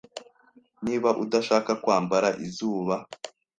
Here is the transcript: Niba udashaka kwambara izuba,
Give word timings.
Niba 0.85 1.09
udashaka 1.23 1.71
kwambara 1.83 2.29
izuba, 2.45 2.95